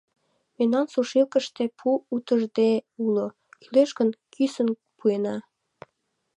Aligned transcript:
—Мемнан 0.57 0.85
сушилкыште 0.93 1.63
пу 1.79 1.89
утыждене 2.15 2.79
уло, 3.05 3.25
кӱлеш 3.61 3.89
гын, 3.97 4.09
кӱсын 4.33 4.69
пуэна. 4.97 5.35